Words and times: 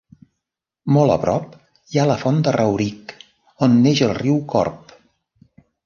Molt 0.95 1.13
a 1.15 1.17
prop 1.25 1.53
hi 1.93 2.01
ha 2.03 2.07
la 2.13 2.17
font 2.23 2.41
de 2.49 2.55
Rauric, 2.57 3.17
on 3.67 3.79
neix 3.85 4.03
el 4.09 4.19
riu 4.23 4.45
Corb. 4.55 5.01